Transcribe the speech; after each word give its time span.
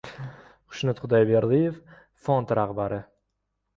Xushnud 0.75 1.01
Xudoyberdiev— 1.03 1.77
fond 2.29 2.55
rahbari 2.61 3.03